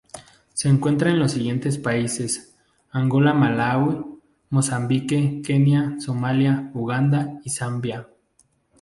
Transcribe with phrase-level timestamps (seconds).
[0.55, 2.55] Se encuentra en los siguientes países:
[2.89, 4.03] Angola Malaui
[4.49, 8.07] Mozambique Kenia Somalia, Uganda y Zambia.